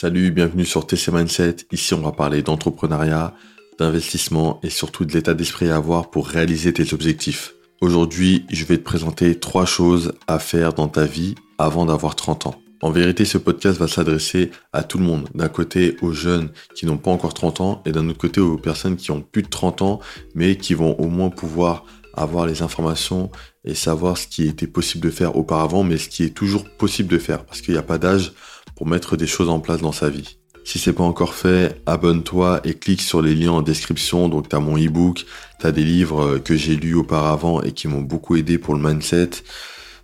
[0.00, 1.56] Salut, bienvenue sur TC Mindset.
[1.72, 3.34] Ici, on va parler d'entrepreneuriat,
[3.80, 7.54] d'investissement et surtout de l'état d'esprit à avoir pour réaliser tes objectifs.
[7.80, 12.46] Aujourd'hui, je vais te présenter trois choses à faire dans ta vie avant d'avoir 30
[12.46, 12.62] ans.
[12.80, 15.28] En vérité, ce podcast va s'adresser à tout le monde.
[15.34, 18.56] D'un côté, aux jeunes qui n'ont pas encore 30 ans et d'un autre côté, aux
[18.56, 19.98] personnes qui ont plus de 30 ans,
[20.36, 21.84] mais qui vont au moins pouvoir
[22.14, 23.32] avoir les informations
[23.64, 27.08] et savoir ce qui était possible de faire auparavant, mais ce qui est toujours possible
[27.08, 28.32] de faire, parce qu'il n'y a pas d'âge
[28.78, 30.38] pour mettre des choses en place dans sa vie.
[30.62, 34.28] Si c'est pas encore fait, abonne-toi et clique sur les liens en description.
[34.28, 35.26] Donc t'as mon ebook,
[35.58, 39.30] t'as des livres que j'ai lus auparavant et qui m'ont beaucoup aidé pour le mindset.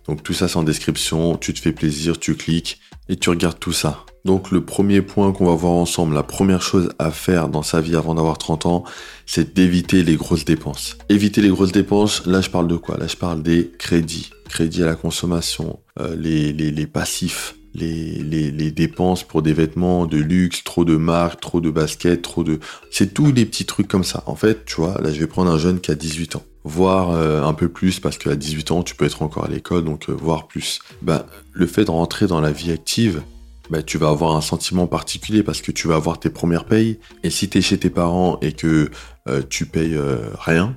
[0.09, 3.59] Donc tout ça c'est en description, tu te fais plaisir, tu cliques et tu regardes
[3.59, 4.03] tout ça.
[4.25, 7.79] Donc le premier point qu'on va voir ensemble, la première chose à faire dans sa
[7.79, 8.83] vie avant d'avoir 30 ans,
[9.25, 10.97] c'est d'éviter les grosses dépenses.
[11.07, 12.97] Éviter les grosses dépenses, là je parle de quoi?
[12.97, 18.71] Là je parle des crédits, crédits à la consommation, euh, les, les, les passifs, les,
[18.71, 22.59] dépenses pour des vêtements de luxe, trop de marques, trop de baskets, trop de...
[22.91, 24.23] C'est tous les petits trucs comme ça.
[24.25, 26.43] En fait, tu vois, là je vais prendre un jeune qui a 18 ans.
[26.63, 29.83] Voir euh, un peu plus, parce qu'à 18 ans, tu peux être encore à l'école,
[29.83, 30.79] donc euh, voir plus.
[31.01, 33.21] Ben, le fait de rentrer dans la vie active,
[33.69, 36.99] ben, tu vas avoir un sentiment particulier parce que tu vas avoir tes premières payes.
[37.23, 38.89] Et si tu chez tes parents et que
[39.27, 39.97] euh, tu payes
[40.39, 40.75] rien,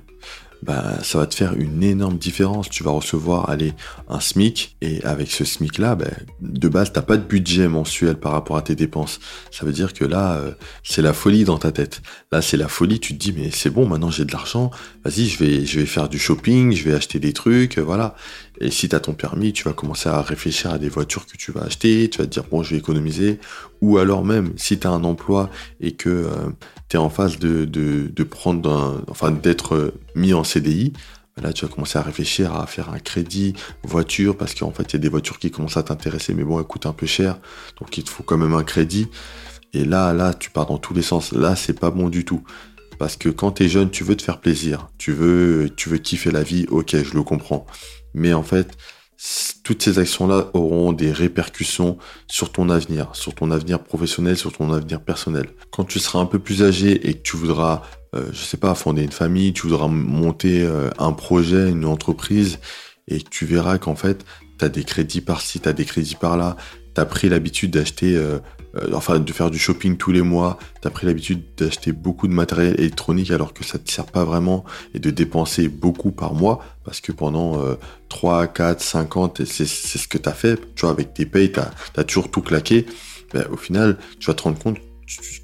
[0.62, 2.68] bah, ça va te faire une énorme différence.
[2.68, 3.74] Tu vas recevoir, allez,
[4.08, 6.06] un SMIC, et avec ce SMIC-là, bah,
[6.40, 9.20] de base, t'as pas de budget mensuel par rapport à tes dépenses.
[9.50, 12.02] Ça veut dire que là, euh, c'est la folie dans ta tête.
[12.32, 13.00] Là, c'est la folie.
[13.00, 14.70] Tu te dis, mais c'est bon, maintenant j'ai de l'argent.
[15.04, 18.14] Vas-y, je vais, je vais faire du shopping, je vais acheter des trucs, voilà.
[18.60, 21.36] Et si tu as ton permis, tu vas commencer à réfléchir à des voitures que
[21.36, 23.38] tu vas acheter, tu vas te dire bon je vais économiser,
[23.80, 25.48] ou alors même si tu as un emploi
[25.80, 26.30] et que euh,
[26.88, 30.92] tu es en phase de, prendre enfin d'être mis en CDI,
[31.36, 34.84] bah là tu vas commencer à réfléchir à faire un crédit voiture parce qu'en fait
[34.84, 37.06] il y a des voitures qui commencent à t'intéresser mais bon elles coûtent un peu
[37.06, 37.38] cher,
[37.78, 39.08] donc il te faut quand même un crédit.
[39.74, 41.32] Et là, là, tu pars dans tous les sens.
[41.32, 42.42] Là, c'est pas bon du tout.
[42.98, 44.88] Parce que quand tu es jeune, tu veux te faire plaisir.
[44.98, 46.66] Tu veux, tu veux kiffer la vie.
[46.68, 47.66] Ok, je le comprends.
[48.14, 48.76] Mais en fait,
[49.64, 51.98] toutes ces actions-là auront des répercussions
[52.28, 55.48] sur ton avenir, sur ton avenir professionnel, sur ton avenir personnel.
[55.72, 57.82] Quand tu seras un peu plus âgé et que tu voudras,
[58.14, 62.60] euh, je sais pas, fonder une famille, tu voudras monter euh, un projet, une entreprise,
[63.08, 64.24] et tu verras qu'en fait,
[64.58, 66.56] tu as des crédits par-ci, tu as des crédits par-là,
[66.94, 68.38] tu as pris l'habitude d'acheter euh,
[68.76, 72.32] euh, enfin de faire du shopping tous les mois, t'as pris l'habitude d'acheter beaucoup de
[72.32, 74.64] matériel électronique alors que ça te sert pas vraiment
[74.94, 77.62] et de dépenser beaucoup par mois parce que pendant
[78.08, 82.04] 3, 4, 50, c'est ce que t'as fait, tu vois, avec tes payes, t'as as
[82.04, 82.86] toujours tout claqué,
[83.32, 84.78] ben, au final, tu vas te rendre compte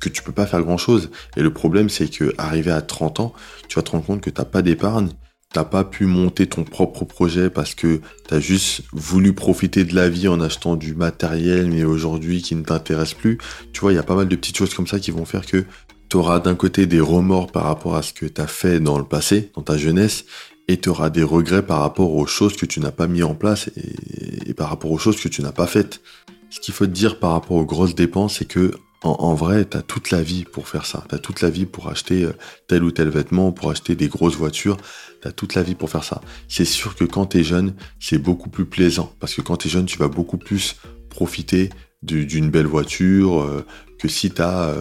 [0.01, 1.11] que tu peux pas faire grand chose.
[1.37, 3.33] Et le problème, c'est que arrivé à 30 ans,
[3.69, 5.11] tu vas te rendre compte que t'as pas d'épargne
[5.55, 10.09] t'as pas pu monter ton propre projet parce que t'as juste voulu profiter de la
[10.09, 13.39] vie en achetant du matériel, mais aujourd'hui qui ne t'intéresse plus.
[13.73, 15.47] Tu vois, il y a pas mal de petites choses comme ça qui vont faire
[15.47, 15.65] que
[16.09, 19.05] tu auras d'un côté des remords par rapport à ce que t'as fait dans le
[19.05, 20.25] passé, dans ta jeunesse,
[20.67, 23.37] et tu auras des regrets par rapport aux choses que tu n'as pas mis en
[23.37, 26.01] place et, par rapport aux choses que tu n'as pas faites.
[26.51, 28.73] Ce qu'il faut dire par rapport aux grosses dépenses, c'est que
[29.05, 31.05] en, vrai, tu as toute la vie pour faire ça.
[31.09, 32.33] Tu as toute la vie pour acheter euh,
[32.67, 34.77] tel ou tel vêtement, pour acheter des grosses voitures.
[35.23, 36.21] Tu as toute la vie pour faire ça.
[36.49, 39.13] C'est sûr que quand tu es jeune, c'est beaucoup plus plaisant.
[39.21, 40.77] Parce que quand tu es jeune, tu vas beaucoup plus
[41.11, 41.71] profiter
[42.03, 43.65] d'une belle voiture euh,
[43.99, 44.75] que si tu as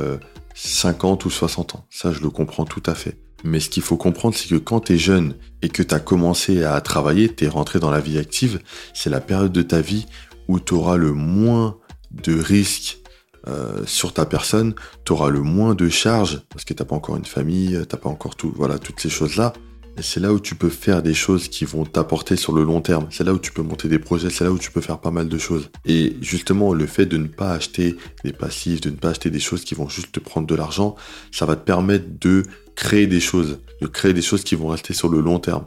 [0.56, 1.85] 50 ou 60 ans.
[1.89, 3.17] Ça, je le comprends tout à fait.
[3.44, 6.00] Mais ce qu'il faut comprendre, c'est que quand tu es jeune et que tu as
[6.00, 8.59] commencé à travailler, tu es rentré dans la vie active,
[8.94, 10.06] c'est la période de ta vie
[10.47, 11.78] où tu auras le moins
[12.12, 13.00] de risques
[13.47, 14.73] euh, sur ta personne,
[15.05, 18.09] tu auras le moins de charges parce que t'as pas encore une famille, t'as pas
[18.09, 19.53] encore tout, voilà, toutes ces choses-là.
[19.97, 22.81] Et c'est là où tu peux faire des choses qui vont t'apporter sur le long
[22.81, 23.07] terme.
[23.11, 25.11] C'est là où tu peux monter des projets, c'est là où tu peux faire pas
[25.11, 25.69] mal de choses.
[25.85, 29.39] Et justement, le fait de ne pas acheter des passifs, de ne pas acheter des
[29.39, 30.95] choses qui vont juste te prendre de l'argent,
[31.31, 32.43] ça va te permettre de
[32.75, 35.65] créer des choses, de créer des choses qui vont rester sur le long terme.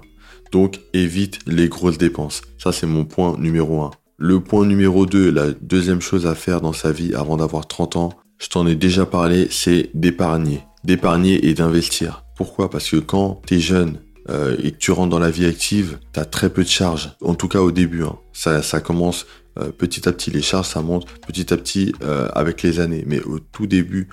[0.50, 2.42] Donc évite les grosses dépenses.
[2.58, 3.92] Ça, c'est mon point numéro un.
[4.18, 7.96] Le point numéro 2, la deuxième chose à faire dans sa vie avant d'avoir 30
[7.96, 10.62] ans, je t'en ai déjà parlé, c'est d'épargner.
[10.84, 12.24] D'épargner et d'investir.
[12.34, 12.70] Pourquoi?
[12.70, 15.98] Parce que quand tu es jeune euh, et que tu rentres dans la vie active,
[16.14, 17.10] tu as très peu de charges.
[17.20, 18.04] En tout cas au début.
[18.04, 18.16] Hein.
[18.32, 19.26] Ça, commence
[19.58, 20.30] euh, petit à petit.
[20.30, 23.04] Les charges, ça monte petit à petit euh, avec les années.
[23.06, 24.08] Mais au tout début,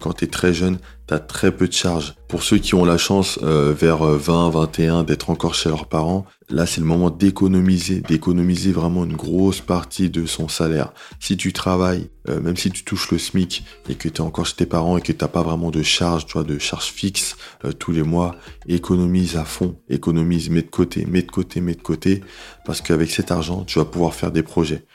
[0.00, 2.14] quand tu es très jeune, tu as très peu de charges.
[2.28, 6.64] Pour ceux qui ont la chance vers 20, 21 d'être encore chez leurs parents, Là,
[6.64, 10.94] c'est le moment d'économiser, d'économiser vraiment une grosse partie de son salaire.
[11.20, 14.46] Si tu travailles, euh, même si tu touches le SMIC et que tu es encore
[14.46, 16.86] chez tes parents et que tu n'as pas vraiment de charge, tu vois, de charge
[16.86, 17.36] fixe
[17.66, 18.34] euh, tous les mois,
[18.66, 22.22] économise à fond, économise, mets de côté, mets de côté, mets de côté,
[22.64, 24.86] parce qu'avec cet argent, tu vas pouvoir faire des projets.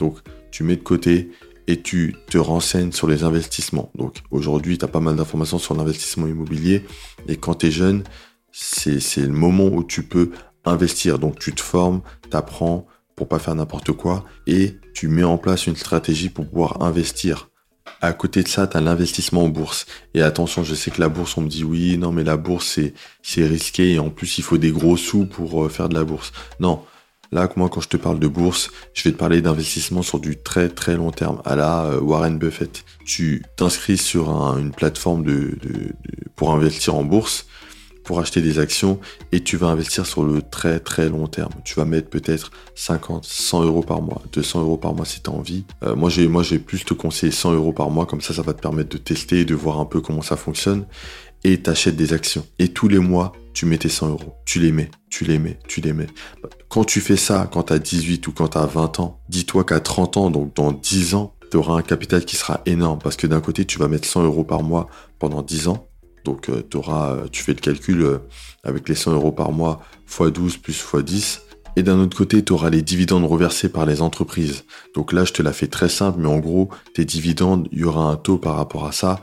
[0.00, 0.18] Donc,
[0.50, 1.30] tu mets de côté
[1.66, 3.90] et tu te renseignes sur les investissements.
[3.94, 6.84] Donc aujourd'hui, tu as pas mal d'informations sur l'investissement immobilier
[7.28, 8.04] et quand tu es jeune,
[8.52, 10.30] c'est le moment où tu peux
[10.64, 11.18] investir.
[11.18, 15.38] Donc tu te formes, tu apprends pour pas faire n'importe quoi et tu mets en
[15.38, 17.48] place une stratégie pour pouvoir investir.
[18.00, 19.86] À côté de ça, tu as l'investissement en bourse.
[20.12, 22.78] Et attention, je sais que la bourse, on me dit oui, non, mais la bourse,
[23.22, 26.04] c'est risqué et en plus, il faut des gros sous pour euh, faire de la
[26.04, 26.32] bourse.
[26.60, 26.82] Non,
[27.32, 30.36] Là, moi, quand je te parle de bourse, je vais te parler d'investissement sur du
[30.36, 32.84] très très long terme, à la euh, Warren Buffett.
[33.04, 35.58] Tu t'inscris sur une plateforme de,
[36.36, 37.46] pour investir en bourse,
[38.04, 39.00] pour acheter des actions,
[39.32, 41.52] et tu vas investir sur le très très long terme.
[41.64, 45.28] Tu vas mettre peut-être 50, 100 euros par mois, 200 euros par mois si tu
[45.28, 45.64] as envie.
[45.82, 48.42] Euh, moi, j'ai moi j'ai plus te conseiller 100 euros par mois, comme ça, ça
[48.42, 50.86] va te permettre de tester de voir un peu comment ça fonctionne.
[51.44, 52.46] Et t'achètes des actions.
[52.58, 54.34] Et tous les mois, tu mets tes 100 euros.
[54.44, 56.08] Tu les mets, tu les mets, tu les mets.
[56.68, 59.64] Quand tu fais ça, quand tu as 18 ou quand tu as 20 ans, dis-toi
[59.64, 63.16] qu'à 30 ans, donc dans 10 ans, tu auras un capital qui sera énorme parce
[63.16, 64.88] que d'un côté, tu vas mettre 100 euros par mois
[65.18, 65.88] pendant 10 ans.
[66.26, 68.18] Donc, euh, euh, tu fais le calcul euh,
[68.62, 71.42] avec les 100 euros par mois x 12 plus x 10.
[71.76, 74.64] Et d'un autre côté, tu auras les dividendes reversés par les entreprises.
[74.94, 77.84] Donc là, je te la fais très simple, mais en gros, tes dividendes, il y
[77.84, 79.18] aura un taux par rapport à ça.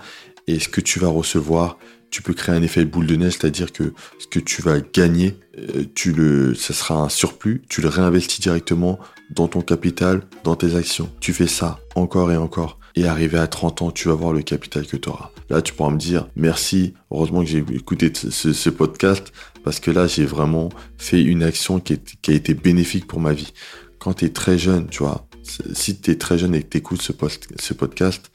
[0.48, 1.78] Et ce que tu vas recevoir,
[2.14, 5.36] tu peux créer un effet boule de neige, c'est-à-dire que ce que tu vas gagner,
[5.58, 9.00] euh, tu le, ça sera un surplus, tu le réinvestis directement
[9.32, 11.10] dans ton capital, dans tes actions.
[11.22, 12.78] Tu fais ça encore et encore.
[12.96, 15.32] Et arrivé à 30 ans, tu vas voir le capital que tu auras.
[15.50, 19.34] Là, tu pourras me dire merci, heureusement que j'ai écouté ce, podcast,
[19.64, 20.70] parce que là, j'ai vraiment
[21.00, 23.54] fait une action qui, a été bénéfique pour ma vie.
[23.98, 26.78] Quand tu es très jeune, tu vois, si tu es très jeune et que tu
[26.78, 27.12] écoutes ce,
[27.60, 28.30] ce podcast,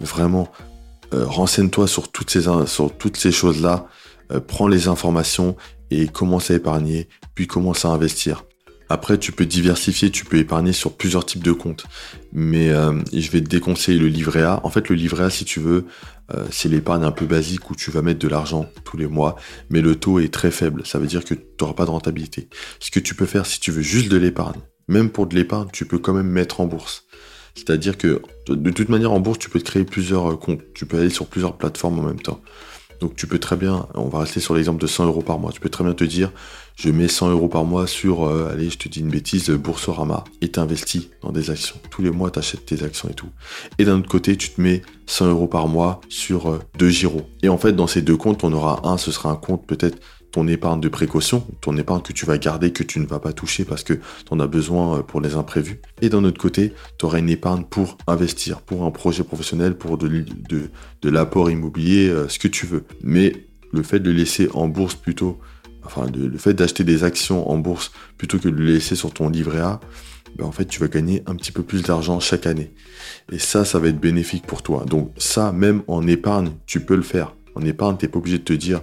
[0.00, 0.50] vraiment,
[1.14, 3.86] euh, renseigne-toi sur toutes ces, choses-là,
[4.32, 5.56] euh, prends les informations
[5.90, 8.44] et commence à épargner, puis commence à investir.
[8.88, 11.86] Après, tu peux diversifier, tu peux épargner sur plusieurs types de comptes.
[12.32, 14.60] Mais euh, je vais te déconseiller le livret A.
[14.64, 15.86] En fait, le livret A, si tu veux,
[16.50, 19.36] c'est l'épargne un peu basique où tu vas mettre de l'argent tous les mois,
[19.68, 20.86] mais le taux est très faible.
[20.86, 22.48] Ça veut dire que tu n'auras pas de rentabilité.
[22.80, 24.58] Ce que tu peux faire si tu veux juste de l'épargne,
[24.88, 27.04] même pour de l'épargne, tu peux quand même mettre en bourse.
[27.54, 30.60] C'est-à-dire que de toute manière en bourse, tu peux te créer plusieurs euh, comptes.
[30.74, 32.40] Tu peux aller sur plusieurs plateformes en même temps.
[33.02, 35.50] Donc tu peux très bien, on va rester sur l'exemple de 100 euros par mois.
[35.50, 36.30] Tu peux très bien te dire,
[36.76, 40.22] je mets 100 euros par mois sur, euh, allez, je te dis une bêtise, Boursorama,
[40.40, 41.74] et t'investis dans des actions.
[41.90, 43.28] Tous les mois, tu achètes tes actions et tout.
[43.80, 47.22] Et d'un autre côté, tu te mets 100 euros par mois sur euh, deux giros.
[47.42, 49.98] Et en fait, dans ces deux comptes, on aura un, ce sera un compte peut-être
[50.32, 53.32] ton épargne de précaution, ton épargne que tu vas garder, que tu ne vas pas
[53.32, 54.00] toucher parce que tu
[54.30, 55.80] en as besoin euh, pour les imprévus.
[56.00, 59.98] Et d'un autre côté, tu auras une épargne pour investir, pour un projet professionnel, pour
[59.98, 60.24] de,
[61.04, 62.84] l'apport immobilier, euh, ce que tu veux.
[63.02, 65.38] Mais le fait de le laisser en bourse plutôt,
[65.84, 69.28] enfin le fait d'acheter des actions en bourse plutôt que de le laisser sur ton
[69.28, 69.80] livret A,
[70.36, 72.72] ben en fait tu vas gagner un petit peu plus d'argent chaque année.
[73.30, 74.84] Et ça, ça va être bénéfique pour toi.
[74.86, 77.34] Donc ça, même en épargne, tu peux le faire.
[77.54, 78.80] En épargne, tu n'es pas obligé de te dire,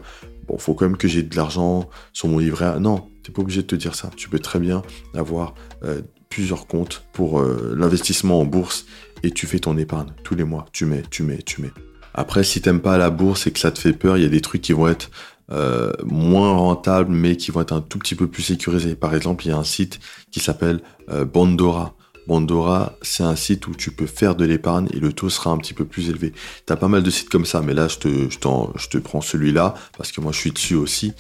[0.50, 2.80] bon, faut quand même que j'ai de l'argent sur mon livret.
[2.80, 4.10] Non, t'es pas obligé de te dire ça.
[4.16, 4.82] Tu peux très bien
[5.14, 5.54] avoir
[5.84, 8.86] euh, plusieurs comptes pour euh, l'investissement en bourse
[9.24, 10.66] et tu fais ton épargne tous les mois.
[10.74, 11.72] Tu mets, tu mets, tu mets.
[12.14, 14.30] Après, si t'aimes pas la bourse et que ça te fait peur, il y a
[14.30, 15.12] des trucs qui vont être
[15.52, 18.96] euh, moins rentables, mais qui vont être un tout petit peu plus sécurisés.
[18.96, 20.00] Par exemple, il y a un site
[20.32, 20.82] qui s'appelle
[21.32, 21.96] Bondora.
[22.30, 25.58] Bondora, c'est un site où tu peux faire de l'épargne et le taux sera un
[25.58, 26.32] petit peu plus élevé.
[26.68, 28.38] Tu as pas mal de sites comme ça, mais là, je te, je
[28.76, 31.14] je te prends celui-là parce que moi, je suis dessus aussi.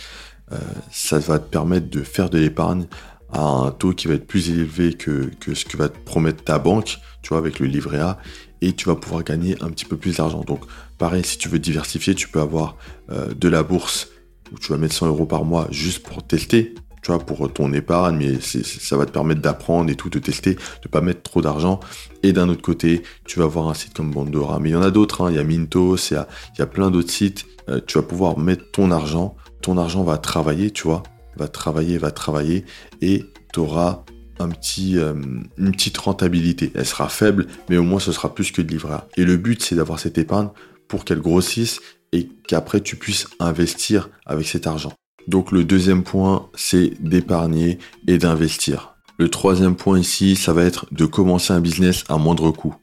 [0.51, 0.57] Euh,
[0.91, 2.85] ça va te permettre de faire de l'épargne
[3.33, 6.59] à un taux qui va être plus élevé que, ce que va te promettre ta
[6.59, 8.19] banque, tu vois, avec le livret A,
[8.61, 10.41] et tu vas pouvoir gagner un petit peu plus d'argent.
[10.41, 10.61] Donc,
[10.99, 12.77] pareil, si tu veux diversifier, tu peux avoir
[13.09, 14.09] euh, de la bourse
[14.51, 17.71] où tu vas mettre 100 euros par mois juste pour tester, tu vois, pour ton
[17.73, 21.41] épargne, mais ça va te permettre d'apprendre et tout, de tester, de pas mettre trop
[21.41, 21.79] d'argent.
[22.23, 24.59] Et d'un autre côté, tu vas avoir un site comme Bondora.
[24.59, 25.31] Mais il y en a d'autres, hein.
[25.31, 26.17] il y a Mintos, il
[26.57, 27.45] y a, plein d'autres sites.
[27.69, 29.35] Euh, tu vas pouvoir mettre ton argent.
[29.61, 31.03] Ton argent va travailler, tu vois,
[31.37, 32.65] va travailler, va travailler,
[33.01, 34.03] et tu auras
[34.39, 35.13] un petit, euh,
[35.57, 36.71] une petite rentabilité.
[36.75, 39.61] Elle sera faible, mais au moins ce sera plus que de livret Et le but,
[39.61, 40.49] c'est d'avoir cette épargne
[40.87, 44.93] pour qu'elle grossisse et qu'après tu puisses investir avec cet argent.
[45.29, 48.95] Donc le deuxième point, c'est d'épargner et d'investir.
[49.19, 52.75] Le troisième point ici, ça va être de commencer un business à moindre coût.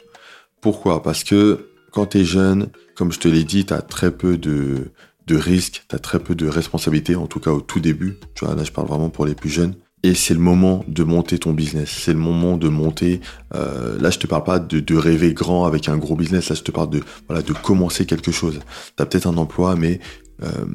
[0.60, 1.02] Pourquoi?
[1.02, 4.38] Parce que quand tu es jeune, comme je te l'ai dit, tu as très peu
[4.38, 4.92] de,
[5.28, 8.16] risques, tu as très peu de responsabilités, en tout cas au tout début.
[8.36, 9.74] Tu vois, là je parle vraiment pour les plus jeunes.
[10.04, 11.90] Et c'est le moment de monter ton business.
[11.90, 13.20] C'est le moment de monter.
[13.56, 16.48] Euh, là, je te parle pas de, rêver grand avec un gros business.
[16.48, 18.60] Là, je te parle de commencer quelque chose.
[18.96, 19.98] Tu as peut-être un emploi, mais
[20.44, 20.66] euh,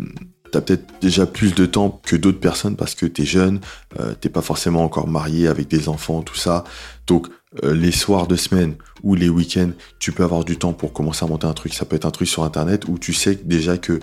[0.51, 3.59] tu peut-être déjà plus de temps que d'autres personnes parce que tu es jeune,
[3.99, 6.63] euh, t'es pas forcément encore marié avec des enfants, tout ça.
[7.07, 7.27] Donc
[7.63, 11.25] euh, les soirs de semaine ou les week-ends, tu peux avoir du temps pour commencer
[11.25, 11.73] à monter un truc.
[11.73, 13.99] Ça peut être un truc sur Internet où tu sais déjà que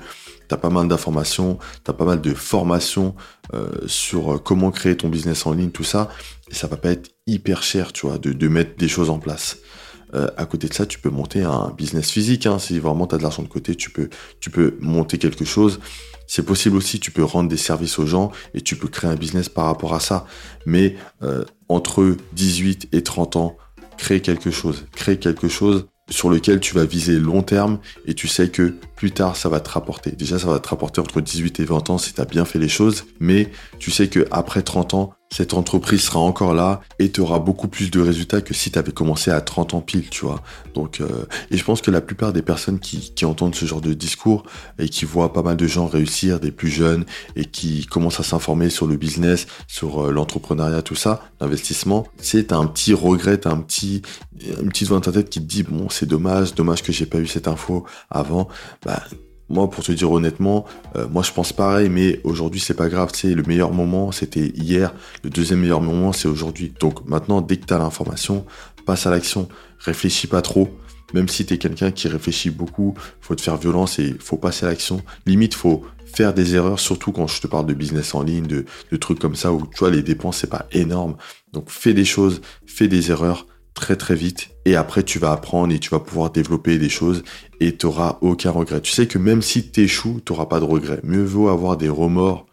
[0.48, 3.14] tu as pas mal d'informations, tu as pas mal de formations
[3.54, 6.10] euh, sur euh, comment créer ton business en ligne, tout ça.
[6.50, 9.58] Et ça va pas être hyper cher, tu vois, de, mettre des choses en place.
[10.12, 12.46] À côté de ça, tu peux monter un business physique.
[12.46, 12.58] Hein.
[12.58, 14.08] Si vraiment tu as de l'argent de côté, tu peux,
[14.40, 15.80] tu peux monter quelque chose.
[16.26, 19.16] C'est possible aussi, tu peux rendre des services aux gens et tu peux créer un
[19.16, 20.26] business par rapport à ça.
[20.66, 23.56] Mais euh, entre 18 et 30 ans,
[23.96, 24.86] crée quelque chose.
[24.92, 29.10] Crée quelque chose sur lequel tu vas viser long terme et tu sais que plus
[29.10, 30.10] tard ça va te rapporter.
[30.12, 32.58] Déjà ça va te rapporter entre 18 et 20 ans si tu as bien fait
[32.58, 37.10] les choses, mais tu sais que après 30 ans, cette entreprise sera encore là et
[37.10, 40.08] tu auras beaucoup plus de résultats que si tu avais commencé à 30 ans pile,
[40.08, 40.42] tu vois.
[40.74, 43.92] Donc, euh, et je pense que la plupart des personnes qui, entendent ce genre de
[43.92, 44.44] discours
[44.78, 47.04] et qui voient pas mal de gens réussir, des plus jeunes,
[47.36, 52.52] et qui commencent à s'informer sur le business, sur euh, l'entrepreneuriat, tout ça, l'investissement, c'est
[52.52, 54.02] un petit regret, un petit,
[54.40, 57.06] une petite voix dans ta tête qui te dit, bon, c'est dommage, dommage que j'ai
[57.06, 58.48] pas eu cette info avant.
[58.84, 59.02] Bah,
[59.50, 63.12] moi, pour te dire honnêtement, euh, moi je pense pareil, mais aujourd'hui c'est pas grave.
[63.12, 64.92] Tu sais, le meilleur moment c'était hier,
[65.24, 66.72] le deuxième meilleur moment c'est aujourd'hui.
[66.80, 68.44] Donc maintenant, dès que tu as l'information,
[68.84, 69.48] passe à l'action.
[69.78, 70.68] Réfléchis pas trop.
[71.14, 74.66] Même si tu es quelqu'un qui réfléchit beaucoup, faut te faire violence et faut passer
[74.66, 75.02] à l'action.
[75.24, 78.66] Limite, faut faire des erreurs, surtout quand je te parle de business en ligne, de,
[78.90, 81.16] de trucs comme ça où tu vois les dépenses c'est pas énorme.
[81.52, 83.46] Donc fais des choses, fais des erreurs
[83.78, 87.22] très très vite et après tu vas apprendre et tu vas pouvoir développer des choses
[87.60, 88.80] et tu n'auras aucun regret.
[88.80, 91.00] Tu sais que même si tu échoues, tu n'auras pas de regret.
[91.02, 92.46] Mieux vaut avoir des remords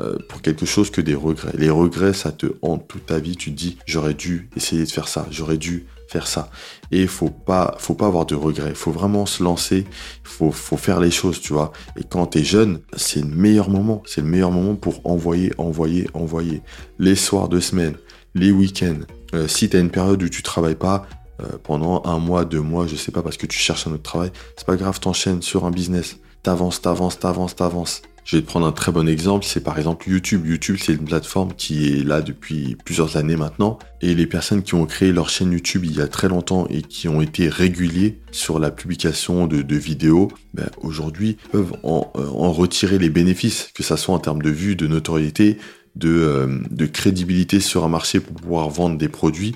[0.00, 1.54] euh, pour quelque chose que des regrets.
[1.56, 3.36] Les regrets, ça te hante toute ta vie.
[3.36, 6.50] Tu te dis, j'aurais dû essayer de faire ça, j'aurais dû faire ça.
[6.92, 8.68] Et il faut pas, faut pas avoir de regrets.
[8.68, 9.86] Il faut vraiment se lancer.
[9.88, 11.72] Il faut, faut faire les choses, tu vois.
[11.96, 14.02] Et quand tu es jeune, c'est le meilleur moment.
[14.06, 16.62] C'est le meilleur moment pour envoyer, envoyer, envoyer.
[16.98, 17.94] Les soirs de semaine,
[18.34, 19.00] les week-ends,
[19.34, 21.06] euh, si tu as une période où tu travailles pas
[21.40, 24.02] euh, pendant un mois, deux mois, je sais pas, parce que tu cherches un autre
[24.02, 26.18] travail, c'est pas grave, t'enchaînes sur un business.
[26.42, 28.02] T'avances, t'avances, t'avances, t'avances.
[28.28, 30.46] Je vais te prendre un très bon exemple, c'est par exemple YouTube.
[30.46, 33.78] YouTube, c'est une plateforme qui est là depuis plusieurs années maintenant.
[34.02, 36.82] Et les personnes qui ont créé leur chaîne YouTube il y a très longtemps et
[36.82, 42.52] qui ont été réguliers sur la publication de, vidéos, ben, aujourd'hui peuvent en, euh, en,
[42.52, 45.56] retirer les bénéfices, que ça soit en termes de vues, de notoriété,
[46.04, 49.54] euh, de, crédibilité sur un marché pour pouvoir vendre des produits.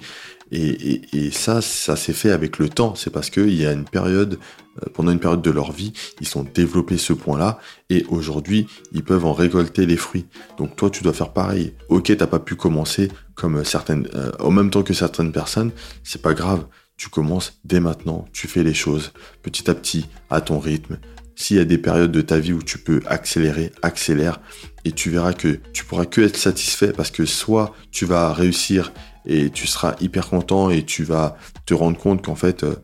[0.54, 2.94] Et, ça, ça s'est fait avec le temps.
[2.94, 4.38] C'est parce qu'il y a une période,
[4.82, 7.58] euh, pendant une période de leur vie, ils ont développé ce point-là.
[7.88, 10.26] Et aujourd'hui, ils peuvent en récolter les fruits.
[10.58, 11.72] Donc toi, tu dois faire pareil.
[11.88, 15.70] Ok, t'as pas pu commencer comme certaines, euh, en même temps que certaines personnes.
[16.04, 16.66] C'est pas grave.
[16.98, 18.26] Tu commences dès maintenant.
[18.34, 20.98] Tu fais les choses petit à petit, à ton rythme.
[21.34, 24.40] S'il y a des périodes de ta vie où tu peux accélérer, accélère
[24.84, 28.92] et tu verras que tu pourras que être satisfait parce que soit tu vas réussir
[29.26, 31.36] et tu seras hyper content et tu vas
[31.66, 32.74] te rendre compte qu'en fait euh,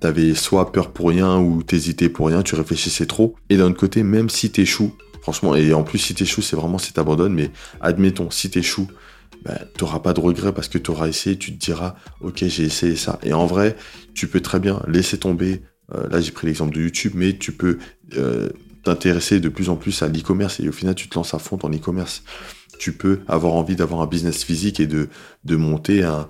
[0.00, 3.34] tu avais soit peur pour rien ou t'hésitais pour rien, tu réfléchissais trop.
[3.50, 6.78] Et d'un autre côté, même si t'échoues, franchement, et en plus si t'échoues, c'est vraiment
[6.78, 7.50] si t'abandonnes, mais
[7.80, 8.88] admettons, si t'échoues,
[9.44, 12.64] ben, t'auras pas de regret parce que tu auras essayé, tu te diras, ok, j'ai
[12.64, 13.18] essayé ça.
[13.22, 13.76] Et en vrai,
[14.14, 15.62] tu peux très bien laisser tomber,
[15.94, 17.78] euh, là, j'ai pris l'exemple de YouTube, mais tu peux
[18.16, 18.48] euh,
[18.84, 21.56] t'intéresser de plus en plus à l'e-commerce et au final, tu te lances à fond
[21.56, 22.22] dans l'e-commerce.
[22.78, 25.08] Tu peux avoir envie d'avoir un business physique et de,
[25.44, 26.28] monter un,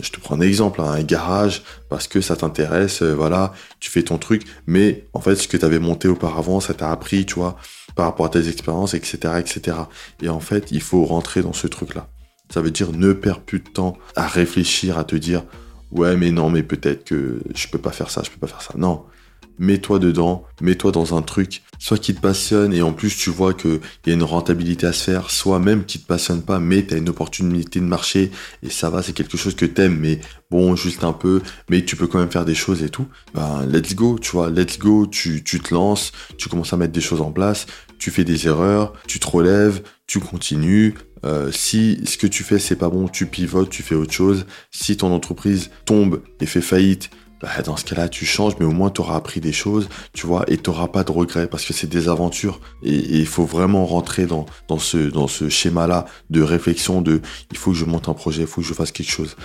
[0.00, 3.90] je te prends un exemple, hein, un garage parce que ça t'intéresse, euh, voilà, tu
[3.90, 7.24] fais ton truc, mais en fait, ce que tu avais monté auparavant, ça t'a appris,
[7.24, 7.56] tu vois,
[7.94, 9.78] par rapport à tes expériences, etc., etc.
[10.20, 12.08] Et en fait, il faut rentrer dans ce truc-là.
[12.52, 15.44] Ça veut dire ne perds plus de temps à réfléchir, à te dire,
[15.90, 18.62] ouais, mais non, mais peut-être que je peux pas faire ça, je peux pas faire
[18.62, 18.74] ça.
[18.76, 19.04] Non.
[19.58, 23.54] Mets-toi dedans, mets-toi dans un truc, soit qui te passionne et en plus tu vois
[23.54, 26.84] qu'il y a une rentabilité à se faire, soit même qui te passionne pas, mais
[26.86, 28.30] tu as une opportunité de marché
[28.62, 30.20] et ça va, c'est quelque chose que t'aimes, mais
[30.50, 33.06] bon, juste un peu, mais tu peux quand même faire des choses et tout.
[33.34, 36.92] Ben, let's go, tu vois, let's go, tu, tu te lances, tu commences à mettre
[36.92, 37.66] des choses en place,
[37.98, 40.94] tu fais des erreurs, tu te relèves, tu continues,
[41.24, 44.46] euh, si ce que tu fais c'est pas bon, tu pivotes, tu fais autre chose.
[44.70, 48.72] Si ton entreprise tombe et fait faillite, bah, dans ce cas-là, tu changes, mais au
[48.72, 51.64] moins tu auras appris des choses, tu vois, et tu n'auras pas de regrets parce
[51.64, 52.60] que c'est des aventures.
[52.82, 57.56] Et il faut vraiment rentrer dans, dans ce, dans ce schéma-là de réflexion de il
[57.56, 59.36] faut que je monte un projet, il faut que je fasse quelque chose.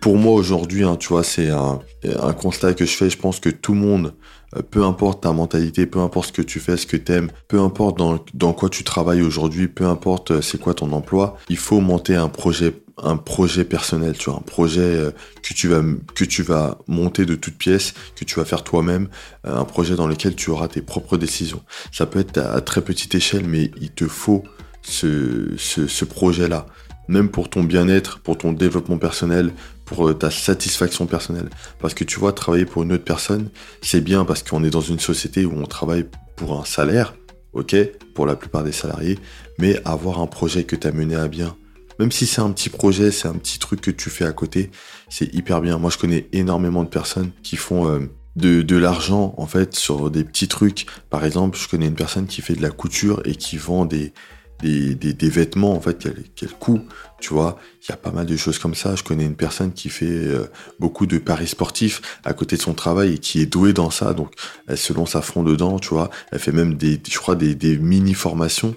[0.00, 1.80] Pour moi aujourd'hui, hein, tu vois, c'est un,
[2.20, 3.10] un constat que je fais.
[3.10, 4.14] Je pense que tout le monde
[4.56, 7.60] euh, peu importe ta mentalité, peu importe ce que tu fais, ce que t'aimes, peu
[7.60, 11.58] importe dans, dans quoi tu travailles aujourd'hui, peu importe euh, c'est quoi ton emploi, il
[11.58, 15.10] faut monter un projet un projet personnel, tu vois, un projet euh,
[15.42, 19.08] que tu vas monter de toutes pièces, que tu vas faire toi-même,
[19.44, 21.62] un projet dans lequel tu auras tes propres décisions.
[21.92, 24.44] Ça peut être à, très petite échelle, mais il te faut
[24.82, 26.66] ce, ce, ce projet-là
[27.08, 29.52] même pour ton bien-être, pour ton développement personnel,
[29.84, 31.48] pour euh, ta satisfaction personnelle.
[31.80, 33.48] Parce que tu vois, travailler pour une autre personne,
[33.82, 37.14] c'est bien parce qu'on est dans une société où on travaille pour un salaire,
[37.54, 37.74] ok,
[38.14, 39.18] pour la plupart des salariés,
[39.58, 41.56] mais avoir un projet que tu as mené à bien,
[41.98, 44.70] même si c'est un petit projet, c'est un petit truc que tu fais à côté,
[45.08, 45.78] c'est hyper bien.
[45.78, 48.00] Moi, je connais énormément de personnes qui font euh,
[48.36, 50.86] de, l'argent, en fait, sur des petits trucs.
[51.10, 54.12] Par exemple, je connais une personne qui fait de la couture et qui vend des,
[54.62, 56.80] vêtements en fait quel, coût
[57.20, 57.58] tu vois.
[57.82, 58.94] Il y a pas mal de choses comme ça.
[58.94, 60.46] Je connais une personne qui fait euh,
[60.78, 64.14] beaucoup de paris sportifs à côté de son travail et qui est douée dans ça.
[64.14, 64.32] Donc
[64.68, 66.10] elle se lance à fond dedans tu vois.
[66.30, 68.76] Elle fait même des je crois des, mini formations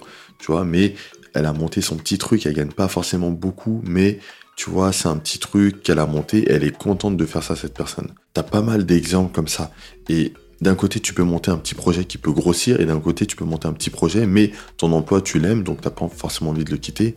[0.64, 0.94] mais
[1.34, 4.18] elle a monté son petit truc elle gagne pas forcément beaucoup mais
[4.54, 7.56] tu vois, c'est un petit truc qu'elle a monté, elle est contente de faire ça,
[7.56, 8.12] cette personne.
[8.34, 9.70] T'as pas mal d'exemples comme ça.
[10.08, 13.26] Et d'un côté, tu peux monter un petit projet qui peut grossir, et d'un côté,
[13.26, 16.50] tu peux monter un petit projet, mais ton emploi, tu l'aimes, donc t'as pas forcément
[16.50, 17.16] envie de le quitter.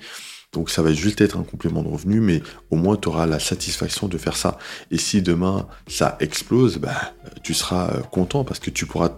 [0.54, 2.42] Donc ça va juste être un complément de revenu, mais
[2.72, 4.58] au moins tu auras la satisfaction de faire ça.
[4.90, 9.18] Et si demain ça explose, bah, tu seras euh, content parce que tu pourras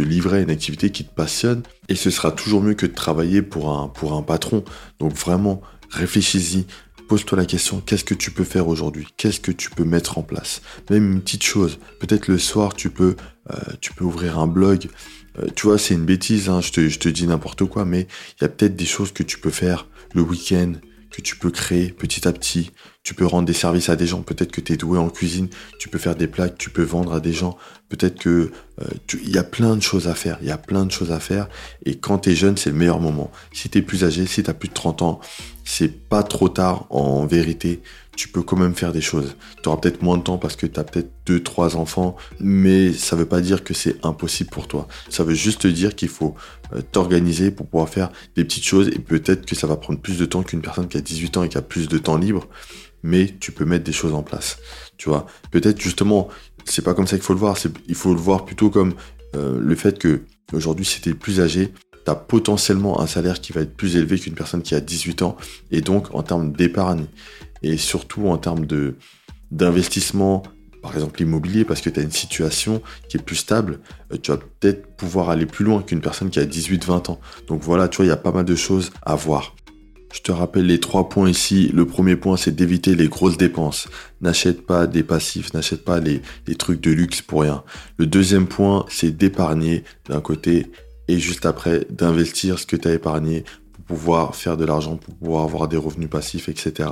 [0.00, 1.62] livrer à une activité qui te passionne.
[1.88, 4.64] Et ce sera toujours mieux que de travailler pour un, pour un patron.
[4.98, 5.60] Donc vraiment,
[5.90, 6.66] réfléchis-y.
[7.08, 9.06] Pose-toi la question, qu'est-ce que tu peux faire aujourd'hui?
[9.18, 10.62] Qu'est-ce que tu peux mettre en place?
[10.88, 11.78] Même une petite chose.
[12.00, 13.16] Peut-être le soir, tu peux,
[13.50, 14.88] euh, tu peux ouvrir un blog.
[15.38, 18.06] Euh, tu vois, c'est une bêtise, hein, je, te, je te dis n'importe quoi, mais
[18.38, 20.72] il y a peut-être des choses que tu peux faire le week-end,
[21.10, 22.70] que tu peux créer petit à petit.
[23.04, 24.22] Tu peux rendre des services à des gens.
[24.22, 25.48] Peut-être que tu es doué en cuisine.
[25.78, 27.58] Tu peux faire des plats que tu peux vendre à des gens.
[27.90, 28.84] Peut-être que euh,
[29.22, 30.38] il y a plein de choses à faire.
[30.40, 31.48] Il y a plein de choses à faire.
[31.84, 33.30] Et quand tu es jeune, c'est le meilleur moment.
[33.52, 35.20] Si tu es plus âgé, si tu as plus de 30 ans,
[35.64, 37.82] c'est pas trop tard en vérité
[38.16, 39.36] tu peux quand même faire des choses.
[39.62, 42.92] Tu auras peut-être moins de temps parce que tu as peut-être deux, trois enfants, mais
[42.92, 44.88] ça veut pas dire que c'est impossible pour toi.
[45.08, 46.34] Ça veut juste dire qu'il faut
[46.74, 50.18] euh, t'organiser pour pouvoir faire des petites choses et peut-être que ça va prendre plus
[50.18, 52.46] de temps qu'une personne qui a 18 ans et qui a plus de temps libre,
[53.04, 54.58] mais tu peux mettre des choses en place.
[54.96, 56.28] Tu vois, peut-être justement,
[56.64, 57.56] c'est pas comme ça qu'il faut le voir,
[57.86, 58.94] il faut le voir plutôt comme
[59.36, 61.72] euh, le fait que aujourd'hui, si tu plus âgé,
[62.06, 65.36] tu potentiellement un salaire qui va être plus élevé qu'une personne qui a 18 ans.
[65.70, 67.04] Et donc, en termes d'épargne
[67.62, 68.66] et surtout en termes
[69.50, 70.42] d'investissement,
[70.82, 73.80] par exemple l'immobilier, parce que tu as une situation qui est plus stable,
[74.12, 77.20] euh, tu vas peut-être pouvoir aller plus loin qu'une personne qui a 18-20 ans.
[77.48, 79.54] Donc voilà, tu vois, il y a pas mal de choses à voir.
[80.14, 81.72] Je te rappelle les trois points ici.
[81.74, 83.88] Le premier point, c'est d'éviter les grosses dépenses.
[84.20, 86.22] N'achète pas des passifs, n'achète pas les,
[86.56, 87.64] trucs de luxe pour rien.
[87.98, 90.70] Le deuxième point, c'est d'épargner d'un côté
[91.08, 95.16] et juste après d'investir ce que tu as épargné pour pouvoir faire de l'argent, pour
[95.16, 96.90] pouvoir avoir des revenus passifs, etc.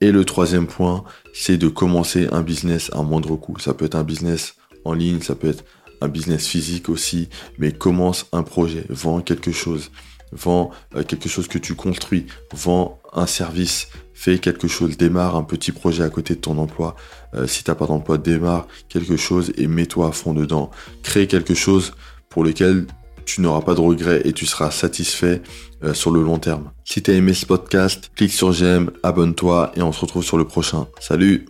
[0.00, 3.58] Et le troisième point, c'est de commencer un business à moindre coût.
[3.58, 5.64] Ça peut être un business en ligne, ça peut être
[6.00, 9.90] un business physique aussi, mais commence un projet, vends quelque chose,
[10.34, 15.44] vends euh, quelque chose que tu construis, vends un service, fais quelque chose, démarre un
[15.44, 16.96] petit projet à côté de ton emploi.
[17.34, 20.70] Euh, si t'as pas d'emploi, démarre quelque chose et mets-toi à fond dedans.
[21.02, 21.94] Crée quelque chose
[22.28, 22.86] pour lequel
[23.24, 25.42] tu n'auras pas de regrets et tu seras satisfait
[25.82, 26.70] euh, sur le long terme.
[26.84, 30.36] Si tu as aimé ce podcast, clique sur j'aime, abonne-toi et on se retrouve sur
[30.36, 30.86] le prochain.
[31.00, 31.46] Salut